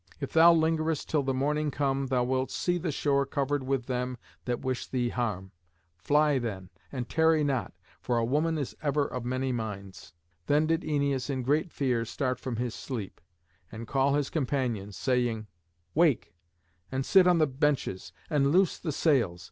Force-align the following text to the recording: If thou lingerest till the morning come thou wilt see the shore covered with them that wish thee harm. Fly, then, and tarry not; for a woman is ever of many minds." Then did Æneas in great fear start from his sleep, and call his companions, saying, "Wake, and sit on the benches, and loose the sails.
If 0.19 0.33
thou 0.33 0.51
lingerest 0.51 1.07
till 1.09 1.21
the 1.21 1.31
morning 1.31 1.69
come 1.69 2.07
thou 2.07 2.23
wilt 2.23 2.49
see 2.49 2.79
the 2.79 2.91
shore 2.91 3.23
covered 3.23 3.61
with 3.67 3.85
them 3.85 4.17
that 4.45 4.61
wish 4.61 4.87
thee 4.87 5.09
harm. 5.09 5.51
Fly, 5.99 6.39
then, 6.39 6.71
and 6.91 7.07
tarry 7.07 7.43
not; 7.43 7.71
for 7.99 8.17
a 8.17 8.25
woman 8.25 8.57
is 8.57 8.75
ever 8.81 9.05
of 9.07 9.25
many 9.25 9.51
minds." 9.51 10.15
Then 10.47 10.65
did 10.65 10.81
Æneas 10.81 11.29
in 11.29 11.43
great 11.43 11.71
fear 11.71 12.03
start 12.03 12.39
from 12.39 12.55
his 12.55 12.73
sleep, 12.73 13.21
and 13.71 13.87
call 13.87 14.15
his 14.15 14.31
companions, 14.31 14.97
saying, 14.97 15.45
"Wake, 15.93 16.33
and 16.91 17.05
sit 17.05 17.27
on 17.27 17.37
the 17.37 17.45
benches, 17.45 18.11
and 18.27 18.51
loose 18.51 18.79
the 18.79 18.91
sails. 18.91 19.39